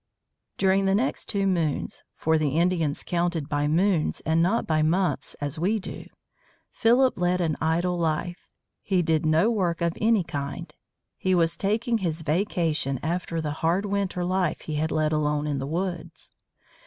During 0.57 0.85
the 0.85 0.95
next 0.95 1.25
two 1.29 1.45
moons 1.45 2.01
for 2.15 2.39
the 2.39 2.57
Indians 2.57 3.03
counted 3.03 3.47
by 3.47 3.67
moons 3.67 4.19
and 4.25 4.41
not 4.41 4.65
by 4.65 4.81
months 4.81 5.35
as 5.39 5.59
we 5.59 5.77
do 5.77 6.07
Philip 6.71 7.19
led 7.19 7.39
an 7.39 7.55
idle 7.61 7.99
life. 7.99 8.47
He 8.81 9.03
did 9.03 9.27
no 9.27 9.51
work 9.51 9.79
of 9.79 9.93
any 10.01 10.23
kind. 10.23 10.73
He 11.19 11.35
was 11.35 11.55
taking 11.55 11.99
his 11.99 12.23
vacation 12.23 12.99
after 13.03 13.41
the 13.41 13.51
hard 13.61 13.85
winter 13.85 14.23
life 14.25 14.61
he 14.61 14.73
had 14.73 14.91
led 14.91 15.13
alone 15.13 15.45
in 15.45 15.59
the 15.59 15.67
woods. 15.67 16.31